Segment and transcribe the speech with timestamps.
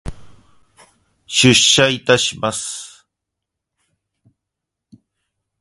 [1.27, 3.07] 出社いたします。